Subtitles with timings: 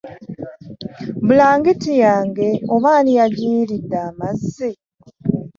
[1.25, 4.69] Bulangiti yange oba ani yagiyiiridde amazzi!